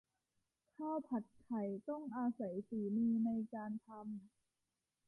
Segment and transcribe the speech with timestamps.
[0.75, 4.03] ข้าวผัดไข่ ต้องอาศัยฝีมือในการทำ